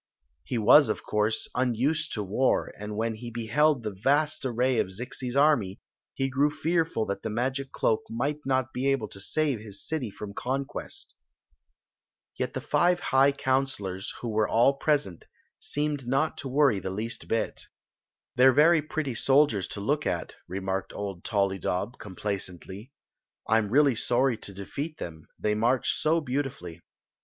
He 0.43 0.57
was, 0.57 0.89
of 0.89 1.03
course, 1.03 1.47
unused 1.53 2.11
to 2.13 2.23
w», 2.25 2.71
and 2.75 2.97
when 2.97 3.13
he 3.13 3.29
beheld 3.29 3.83
the 3.83 3.91
vast 3.93 4.43
array 4.47 4.79
of 4.79 4.87
Zims 4.87 5.39
army 5.39 5.79
he 6.15 6.27
grew 6.27 6.49
fearful 6.49 7.05
that 7.05 7.21
the 7.21 7.29
magic 7.29 7.71
cloak 7.71 8.01
might 8.09 8.39
n^ 8.43 8.67
be 8.73 8.87
able 8.91 9.07
to 9.09 9.19
save 9.19 9.59
his 9.59 9.85
city 9.87 10.09
from 10.09 10.33
conquest 10.33 11.13
Yet 12.35 12.55
the 12.55 12.61
five 12.61 12.99
high 12.99 13.31
counselors, 13.31 14.09
who 14.21 14.29
were 14.29 14.47
all 14.49 14.73
pres«^ 14.79 15.21
seemed 15.59 16.07
not 16.07 16.35
to 16.39 16.47
worry 16.47 16.81
^e 16.81 16.95
least 16.95 17.27
bit" 17.27 17.67
They 18.35 18.47
re 18.47 18.55
very 18.55 18.81
pretty 18.81 19.13
seniors 19.13 19.67
# 19.67 19.67
at, 19.77 20.33
remariced 20.49 20.93
old 20.95 21.23
To%dd>, 21.25 21.97
^i^kic^dy." 21.99 22.89
I 23.47 23.59
'm 23.59 23.69
really 23.69 23.93
sorry 23.95 24.35
to 24.39 24.51
defat 24.51 24.95
Aeai, 24.97 25.25
^ 25.27 25.27
mmch 25.43 25.85
so 25.85 26.19
beautifully." 26.19 26.81